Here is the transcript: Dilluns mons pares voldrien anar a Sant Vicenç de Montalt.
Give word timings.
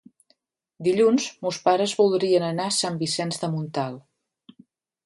Dilluns 0.87 1.27
mons 1.47 1.59
pares 1.67 1.95
voldrien 2.01 2.47
anar 2.49 2.67
a 2.71 2.75
Sant 2.81 2.99
Vicenç 3.05 3.43
de 3.45 3.53
Montalt. 3.55 4.59